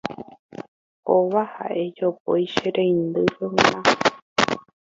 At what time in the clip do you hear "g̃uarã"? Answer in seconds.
3.53-3.81